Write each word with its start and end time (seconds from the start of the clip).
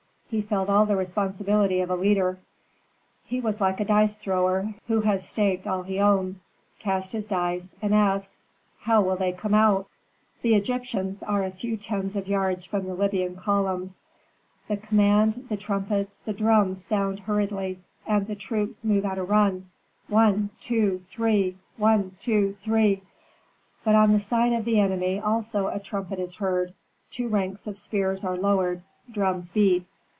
He 0.31 0.41
felt 0.41 0.69
all 0.69 0.85
the 0.85 0.95
responsibility 0.95 1.81
of 1.81 1.89
a 1.89 1.95
leader. 1.97 2.39
He 3.25 3.41
was 3.41 3.59
like 3.59 3.81
a 3.81 3.83
dice 3.83 4.15
thrower 4.15 4.73
who 4.87 5.01
has 5.01 5.27
staked 5.27 5.67
all 5.67 5.83
he 5.83 5.99
owns, 5.99 6.45
cast 6.79 7.11
his 7.11 7.25
dice, 7.25 7.75
and 7.81 7.93
asks, 7.93 8.41
"How 8.79 9.01
will 9.01 9.17
they 9.17 9.33
come 9.33 9.53
out?" 9.53 9.89
The 10.41 10.55
Egyptians 10.55 11.21
are 11.21 11.43
a 11.43 11.51
few 11.51 11.75
tens 11.75 12.15
of 12.15 12.29
yards 12.29 12.63
from 12.63 12.85
the 12.87 12.93
Libyan 12.95 13.35
columns. 13.35 13.99
The 14.69 14.77
command, 14.77 15.47
the 15.49 15.57
trumpets, 15.57 16.19
the 16.19 16.31
drums 16.31 16.81
sound 16.81 17.19
hurriedly, 17.19 17.81
and 18.07 18.25
the 18.25 18.35
troops 18.35 18.85
move 18.85 19.03
at 19.03 19.17
a 19.17 19.23
run: 19.25 19.65
one 20.07 20.51
two 20.61 21.03
three! 21.09 21.57
one 21.75 22.15
two 22.21 22.55
three! 22.63 23.01
But 23.83 23.95
on 23.95 24.13
the 24.13 24.19
side 24.21 24.53
of 24.53 24.63
the 24.63 24.79
enemy 24.79 25.19
also 25.19 25.67
a 25.67 25.79
trumpet 25.81 26.19
is 26.19 26.35
heard, 26.35 26.73
two 27.11 27.27
ranks 27.27 27.67
of 27.67 27.77
spears 27.77 28.23
are 28.23 28.37
lowered, 28.37 28.81
drums 29.11 29.51
beat. 29.51 29.85